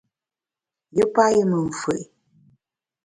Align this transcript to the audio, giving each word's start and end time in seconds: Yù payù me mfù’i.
Yù 0.97 1.05
payù 1.15 1.41
me 1.49 1.57
mfù’i. 1.67 2.01